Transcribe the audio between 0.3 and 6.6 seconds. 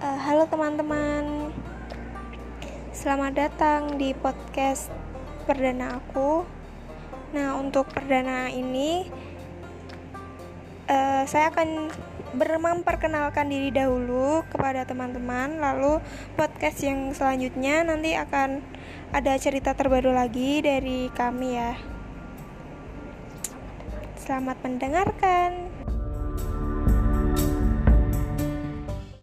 teman-teman, selamat datang di podcast perdana aku.